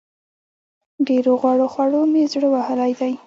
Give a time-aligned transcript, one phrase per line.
[1.07, 3.13] ډېرو غوړو خوړو مې زړه وهلی دی.